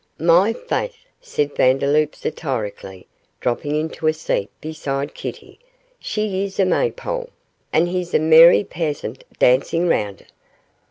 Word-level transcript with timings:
'My 0.17 0.51
faith!' 0.51 1.05
said 1.21 1.55
Vandeloup, 1.55 2.15
satirically, 2.15 3.05
dropping 3.39 3.75
into 3.75 4.07
a 4.07 4.13
seat 4.13 4.49
beside 4.59 5.13
Kitty, 5.13 5.59
'she 5.99 6.43
is 6.43 6.59
a 6.59 6.65
maypole, 6.65 7.29
and 7.71 7.87
he's 7.87 8.15
a 8.15 8.19
merry 8.19 8.63
peasant 8.63 9.23
dancing 9.37 9.87
round 9.87 10.21
it. 10.21 10.31